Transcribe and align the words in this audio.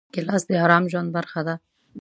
ګیلاس 0.13 0.43
د 0.49 0.51
ارام 0.63 0.83
ژوند 0.91 1.09
برخه 1.17 1.41
ده. 1.47 1.55